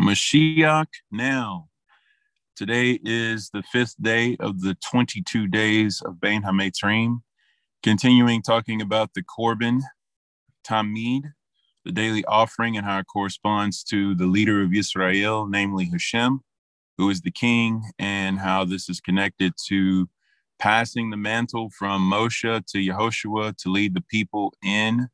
Mashiach 0.00 0.86
now. 1.10 1.68
Today 2.54 2.98
is 3.04 3.50
the 3.50 3.62
fifth 3.62 3.96
day 4.00 4.36
of 4.40 4.62
the 4.62 4.76
22 4.90 5.46
days 5.48 6.00
of 6.04 6.20
Bein 6.20 6.42
HaMetzrim, 6.42 7.20
continuing 7.82 8.40
talking 8.42 8.80
about 8.80 9.10
the 9.14 9.22
Korban 9.22 9.80
Tamid, 10.66 11.32
the 11.84 11.92
daily 11.92 12.24
offering, 12.24 12.76
and 12.76 12.86
how 12.86 12.98
it 12.98 13.06
corresponds 13.12 13.82
to 13.84 14.14
the 14.14 14.26
leader 14.26 14.62
of 14.62 14.72
Israel, 14.72 15.46
namely 15.46 15.86
Hashem, 15.86 16.40
who 16.96 17.10
is 17.10 17.20
the 17.20 17.30
king, 17.30 17.82
and 17.98 18.38
how 18.38 18.64
this 18.64 18.88
is 18.88 19.00
connected 19.00 19.52
to 19.68 20.08
passing 20.58 21.10
the 21.10 21.16
mantle 21.16 21.70
from 21.78 22.10
Moshe 22.10 22.64
to 22.66 22.78
Yehoshua 22.78 23.56
to 23.58 23.68
lead 23.70 23.94
the 23.94 24.04
people 24.10 24.54
in 24.64 25.08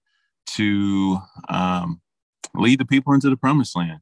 to 0.55 1.19
um, 1.49 2.02
lead 2.55 2.81
the 2.81 2.87
people 2.87 3.13
into 3.13 3.31
the 3.31 3.37
promised 3.37 3.77
land. 3.77 4.01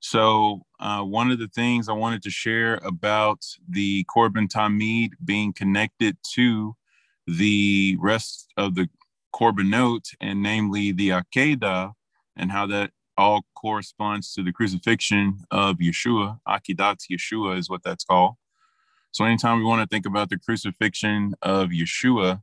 So, 0.00 0.62
uh, 0.78 1.02
one 1.02 1.30
of 1.30 1.38
the 1.38 1.48
things 1.48 1.88
I 1.88 1.92
wanted 1.92 2.22
to 2.22 2.30
share 2.30 2.76
about 2.84 3.44
the 3.68 4.04
Korban 4.04 4.48
Tamid 4.48 5.12
being 5.24 5.52
connected 5.52 6.16
to 6.34 6.76
the 7.26 7.96
rest 7.98 8.52
of 8.56 8.74
the 8.74 8.88
Korbanot, 9.34 10.14
and 10.20 10.42
namely 10.42 10.92
the 10.92 11.10
Akedah, 11.10 11.92
and 12.36 12.52
how 12.52 12.66
that 12.66 12.90
all 13.18 13.46
corresponds 13.54 14.32
to 14.34 14.42
the 14.42 14.52
crucifixion 14.52 15.38
of 15.50 15.76
Yeshua. 15.78 16.38
Akedat 16.46 16.98
Yeshua 17.10 17.58
is 17.58 17.70
what 17.70 17.82
that's 17.82 18.04
called. 18.04 18.34
So, 19.12 19.24
anytime 19.24 19.58
we 19.58 19.64
want 19.64 19.80
to 19.80 19.92
think 19.92 20.06
about 20.06 20.28
the 20.28 20.38
crucifixion 20.38 21.34
of 21.40 21.70
Yeshua, 21.70 22.42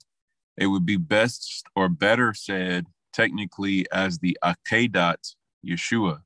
it 0.58 0.68
would 0.68 0.86
be 0.86 0.98
best 0.98 1.66
or 1.76 1.88
better 1.88 2.34
said 2.34 2.88
technically 3.14 3.86
as 3.92 4.20
the 4.20 4.38
Akedat 4.44 5.36
Yeshua. 5.66 6.22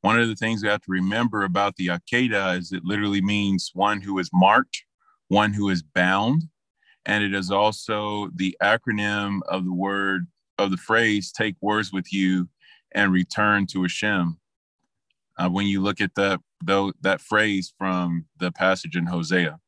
One 0.00 0.18
of 0.18 0.28
the 0.28 0.36
things 0.36 0.62
we 0.62 0.68
have 0.68 0.82
to 0.82 0.90
remember 0.90 1.42
about 1.42 1.76
the 1.76 1.88
Akedah 1.88 2.58
is 2.58 2.72
it 2.72 2.84
literally 2.84 3.20
means 3.20 3.72
one 3.74 4.00
who 4.00 4.18
is 4.18 4.30
marked, 4.32 4.84
one 5.28 5.52
who 5.52 5.68
is 5.68 5.82
bound, 5.82 6.44
and 7.04 7.24
it 7.24 7.34
is 7.34 7.50
also 7.50 8.30
the 8.34 8.56
acronym 8.62 9.40
of 9.48 9.64
the 9.64 9.72
word 9.72 10.28
of 10.56 10.70
the 10.70 10.76
phrase 10.76 11.32
"take 11.32 11.56
words 11.60 11.92
with 11.92 12.12
you 12.12 12.48
and 12.92 13.12
return 13.12 13.66
to 13.66 13.82
Hashem." 13.82 14.38
Uh, 15.36 15.48
when 15.48 15.66
you 15.66 15.82
look 15.82 16.00
at 16.00 16.14
that 16.14 16.40
though 16.62 16.92
that 17.00 17.20
phrase 17.20 17.72
from 17.78 18.26
the 18.38 18.52
passage 18.52 18.96
in 18.96 19.06
Hosea, 19.06 19.58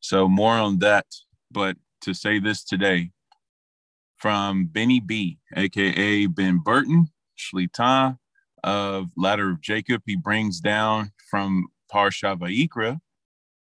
so 0.00 0.28
more 0.28 0.54
on 0.54 0.78
that. 0.78 1.06
But 1.50 1.76
to 2.02 2.14
say 2.14 2.38
this 2.38 2.64
today, 2.64 3.10
from 4.22 4.66
Benny 4.66 5.00
B, 5.00 5.40
aka 5.56 6.26
Ben 6.26 6.58
Burton, 6.58 7.08
Shlita 7.36 8.18
of 8.62 9.10
Ladder 9.16 9.50
of 9.50 9.60
Jacob, 9.60 10.02
he 10.06 10.14
brings 10.14 10.60
down 10.60 11.10
from 11.28 11.66
Parsha 11.92 12.38
Vayikra. 12.38 13.00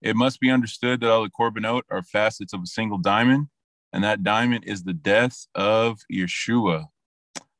It 0.02 0.16
must 0.16 0.40
be 0.40 0.50
understood 0.50 1.02
that 1.02 1.12
all 1.12 1.24
the 1.24 1.30
korbanot 1.30 1.84
are 1.92 2.02
facets 2.02 2.54
of 2.54 2.64
a 2.64 2.68
single 2.68 2.98
diamond, 2.98 3.50
and 3.94 4.04
that 4.04 4.24
diamond 4.24 4.64
is 4.66 4.82
the 4.82 4.94
death 4.94 5.46
of 5.54 6.00
Yeshua 6.12 6.88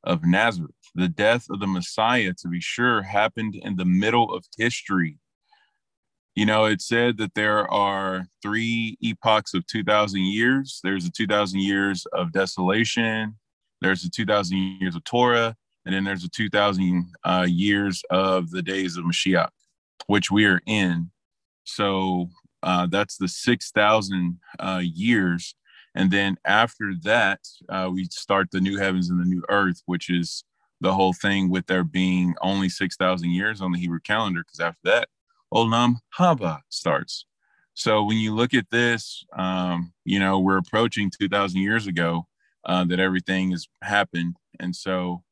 of 0.02 0.24
Nazareth. 0.24 0.74
The 0.96 1.08
death 1.08 1.46
of 1.50 1.60
the 1.60 1.68
Messiah, 1.68 2.32
to 2.38 2.48
be 2.48 2.60
sure, 2.60 3.02
happened 3.02 3.54
in 3.54 3.76
the 3.76 3.84
middle 3.84 4.34
of 4.34 4.46
history 4.56 5.18
you 6.38 6.46
know, 6.46 6.66
it 6.66 6.80
said 6.80 7.18
that 7.18 7.34
there 7.34 7.68
are 7.68 8.28
three 8.42 8.96
epochs 9.02 9.54
of 9.54 9.66
2,000 9.66 10.20
years. 10.20 10.78
There's 10.84 11.04
a 11.04 11.10
2,000 11.10 11.58
years 11.58 12.06
of 12.12 12.30
desolation, 12.30 13.34
there's 13.80 14.04
a 14.04 14.10
2,000 14.10 14.56
years 14.80 14.94
of 14.94 15.02
Torah, 15.02 15.56
and 15.84 15.92
then 15.92 16.04
there's 16.04 16.22
a 16.22 16.28
2,000 16.28 17.06
uh, 17.24 17.46
years 17.48 18.04
of 18.10 18.50
the 18.50 18.62
days 18.62 18.96
of 18.96 19.04
Mashiach, 19.04 19.48
which 20.06 20.30
we 20.30 20.44
are 20.44 20.60
in. 20.64 21.10
So 21.64 22.28
uh, 22.62 22.86
that's 22.86 23.16
the 23.16 23.26
6,000 23.26 24.38
uh, 24.60 24.80
years. 24.84 25.56
And 25.96 26.08
then 26.08 26.36
after 26.44 26.92
that, 27.02 27.40
uh, 27.68 27.90
we 27.92 28.04
start 28.12 28.52
the 28.52 28.60
new 28.60 28.78
heavens 28.78 29.10
and 29.10 29.20
the 29.20 29.28
new 29.28 29.42
earth, 29.48 29.82
which 29.86 30.08
is 30.08 30.44
the 30.80 30.94
whole 30.94 31.14
thing 31.14 31.50
with 31.50 31.66
there 31.66 31.82
being 31.82 32.36
only 32.42 32.68
6,000 32.68 33.28
years 33.28 33.60
on 33.60 33.72
the 33.72 33.80
Hebrew 33.80 33.98
calendar, 34.04 34.44
because 34.44 34.60
after 34.60 34.78
that, 34.84 35.08
Olam 35.52 35.96
Haba 36.18 36.60
starts. 36.68 37.24
So 37.74 38.02
when 38.02 38.16
you 38.16 38.34
look 38.34 38.54
at 38.54 38.70
this, 38.70 39.24
um, 39.36 39.92
you 40.04 40.18
know, 40.18 40.40
we're 40.40 40.58
approaching 40.58 41.10
2,000 41.10 41.60
years 41.60 41.86
ago 41.86 42.26
uh, 42.64 42.84
that 42.84 42.98
everything 42.98 43.52
has 43.52 43.68
happened. 43.82 44.36
And 44.58 44.74
so 44.74 45.22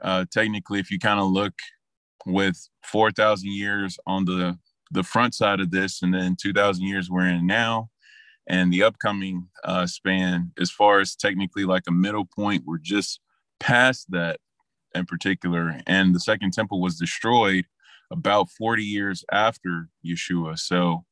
uh, 0.00 0.24
technically, 0.30 0.80
if 0.80 0.90
you 0.90 0.98
kind 0.98 1.20
of 1.20 1.30
look 1.30 1.54
with 2.24 2.68
4,000 2.84 3.50
years 3.52 3.98
on 4.06 4.24
the, 4.24 4.58
the 4.90 5.02
front 5.02 5.34
side 5.34 5.60
of 5.60 5.70
this 5.70 6.02
and 6.02 6.14
then 6.14 6.36
2,000 6.40 6.86
years 6.86 7.10
we're 7.10 7.28
in 7.28 7.46
now, 7.46 7.90
and 8.48 8.72
the 8.72 8.82
upcoming 8.82 9.48
uh, 9.64 9.86
span, 9.86 10.52
as 10.58 10.70
far 10.70 11.00
as 11.00 11.14
technically 11.14 11.64
like 11.64 11.84
a 11.88 11.92
middle 11.92 12.24
point, 12.24 12.64
we're 12.66 12.78
just 12.78 13.20
past 13.60 14.10
that 14.10 14.40
in 14.94 15.06
particular. 15.06 15.80
And 15.86 16.14
the 16.14 16.20
second 16.20 16.52
temple 16.52 16.80
was 16.80 16.98
destroyed 16.98 17.66
about 18.12 18.50
40 18.50 18.84
years 18.84 19.24
after 19.32 19.88
Yeshua. 20.06 20.58
So, 20.58 21.04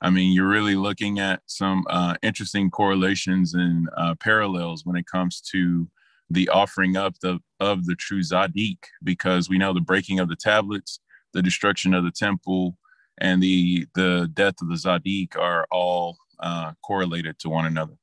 I 0.00 0.10
mean, 0.10 0.32
you're 0.32 0.48
really 0.48 0.76
looking 0.76 1.18
at 1.18 1.42
some 1.46 1.84
uh, 1.90 2.14
interesting 2.22 2.70
correlations 2.70 3.54
and 3.54 3.88
uh, 3.96 4.14
parallels 4.20 4.84
when 4.84 4.96
it 4.96 5.06
comes 5.06 5.40
to 5.52 5.88
the 6.30 6.48
offering 6.48 6.96
up 6.96 7.14
the, 7.20 7.38
of 7.60 7.86
the 7.86 7.94
true 7.94 8.20
Zadik, 8.20 8.78
because 9.02 9.48
we 9.48 9.58
know 9.58 9.72
the 9.72 9.80
breaking 9.80 10.20
of 10.20 10.28
the 10.28 10.36
tablets, 10.36 11.00
the 11.32 11.42
destruction 11.42 11.92
of 11.94 12.04
the 12.04 12.10
temple, 12.10 12.76
and 13.18 13.42
the 13.42 13.86
the 13.94 14.28
death 14.34 14.54
of 14.60 14.68
the 14.68 14.74
Zadik 14.74 15.36
are 15.36 15.66
all 15.70 16.16
uh, 16.40 16.72
correlated 16.84 17.38
to 17.40 17.48
one 17.48 17.66
another. 17.66 17.94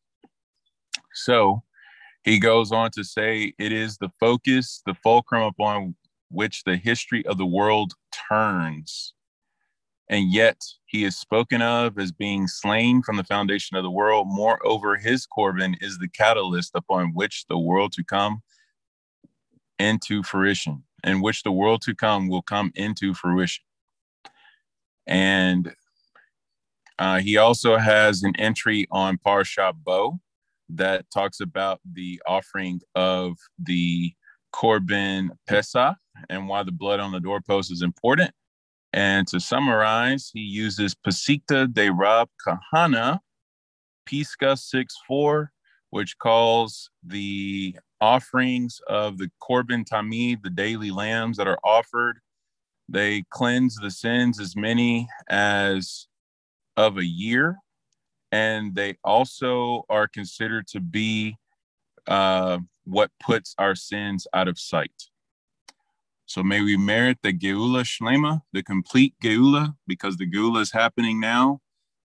So 1.13 1.63
he 2.23 2.39
goes 2.39 2.71
on 2.71 2.91
to 2.91 3.03
say, 3.03 3.53
it 3.57 3.71
is 3.71 3.97
the 3.97 4.09
focus, 4.19 4.81
the 4.85 4.93
fulcrum 4.93 5.43
upon 5.43 5.95
which 6.29 6.63
the 6.63 6.77
history 6.77 7.25
of 7.25 7.37
the 7.37 7.45
world 7.45 7.93
turns. 8.31 9.13
And 10.09 10.31
yet 10.31 10.61
he 10.85 11.03
is 11.03 11.17
spoken 11.17 11.61
of 11.61 11.97
as 11.97 12.11
being 12.11 12.47
slain 12.47 13.01
from 13.01 13.17
the 13.17 13.23
foundation 13.23 13.77
of 13.77 13.83
the 13.83 13.91
world. 13.91 14.27
Moreover, 14.29 14.97
his 14.97 15.25
Korban 15.25 15.75
is 15.81 15.97
the 15.97 16.09
catalyst 16.09 16.71
upon 16.75 17.13
which 17.13 17.45
the 17.49 17.57
world 17.57 17.93
to 17.93 18.03
come 18.03 18.41
into 19.79 20.21
fruition, 20.23 20.83
in 21.03 21.21
which 21.21 21.43
the 21.43 21.51
world 21.51 21.81
to 21.83 21.95
come 21.95 22.27
will 22.27 22.41
come 22.41 22.71
into 22.75 23.13
fruition. 23.13 23.63
And 25.07 25.73
uh, 26.99 27.19
he 27.19 27.37
also 27.37 27.77
has 27.77 28.23
an 28.23 28.35
entry 28.37 28.87
on 28.91 29.17
Parsha 29.17 29.73
Bo 29.73 30.19
that 30.69 31.05
talks 31.11 31.39
about 31.39 31.79
the 31.89 32.21
offering 32.27 32.81
of 32.95 33.37
the 33.57 34.13
Korban 34.53 35.29
Pesach 35.47 35.95
and 36.29 36.47
why 36.47 36.63
the 36.63 36.71
blood 36.71 36.99
on 36.99 37.11
the 37.11 37.19
doorpost 37.19 37.71
is 37.71 37.81
important. 37.81 38.31
And 38.93 39.27
to 39.27 39.39
summarize, 39.39 40.29
he 40.33 40.41
uses 40.41 40.95
Pesikta 40.95 41.71
de 41.73 41.89
Rab 41.89 42.27
Kahana, 42.45 43.19
Pisca 44.05 44.57
6 44.57 44.95
4, 45.07 45.51
which 45.91 46.17
calls 46.17 46.89
the 47.05 47.77
offerings 48.01 48.81
of 48.87 49.17
the 49.17 49.29
Korban 49.41 49.85
Tamid, 49.85 50.41
the 50.43 50.49
daily 50.49 50.91
lambs 50.91 51.37
that 51.37 51.47
are 51.47 51.59
offered. 51.63 52.19
They 52.89 53.23
cleanse 53.29 53.77
the 53.77 53.91
sins 53.91 54.39
as 54.39 54.55
many 54.55 55.07
as 55.29 56.07
of 56.75 56.97
a 56.97 57.05
year. 57.05 57.57
And 58.33 58.75
they 58.75 58.97
also 59.03 59.83
are 59.89 60.07
considered 60.07 60.67
to 60.67 60.79
be 60.79 61.37
uh, 62.07 62.59
what 62.85 63.11
puts 63.19 63.55
our 63.57 63.75
sins 63.75 64.27
out 64.33 64.47
of 64.47 64.59
sight. 64.59 65.09
So 66.25 66.43
may 66.43 66.61
we 66.61 66.77
merit 66.77 67.17
the 67.23 67.33
Geula 67.33 67.83
Shlema, 67.83 68.41
the 68.53 68.63
complete 68.63 69.15
Geula, 69.23 69.75
because 69.85 70.17
the 70.17 70.29
Geula 70.29 70.61
is 70.61 70.71
happening 70.71 71.19
now, 71.19 71.59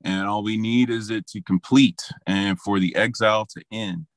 and 0.04 0.28
all 0.28 0.44
we 0.44 0.58
need 0.58 0.90
is 0.90 1.10
it 1.10 1.28
to 1.28 1.42
complete 1.42 2.02
and 2.26 2.60
for 2.60 2.80
the 2.80 2.96
exile 2.96 3.46
to 3.48 3.64
end. 3.72 4.08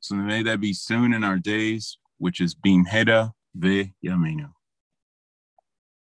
So 0.00 0.16
may 0.16 0.42
that 0.42 0.60
be 0.60 0.72
soon 0.72 1.12
in 1.12 1.22
our 1.22 1.38
days, 1.38 1.96
which 2.18 2.40
is 2.40 2.56
Bimhera 2.56 3.32
Ve 3.54 3.94
Yamenu. 4.04 4.50